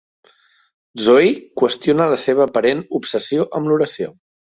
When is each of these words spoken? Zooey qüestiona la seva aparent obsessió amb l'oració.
Zooey 1.01 1.29
qüestiona 1.61 2.07
la 2.13 2.17
seva 2.21 2.47
aparent 2.47 2.81
obsessió 3.01 3.47
amb 3.61 3.71
l'oració. 3.73 4.09